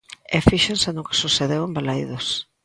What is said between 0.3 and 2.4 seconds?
E fíxense no que sucedeu en Balaídos.